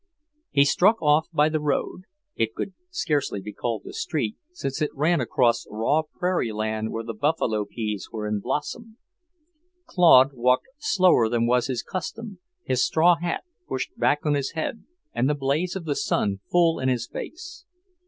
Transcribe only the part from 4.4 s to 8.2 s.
since it ran across raw prairie land where the buffalo peas